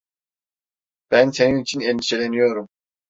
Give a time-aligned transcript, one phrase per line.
[1.11, 2.67] Ben senin için endişeleniyorum.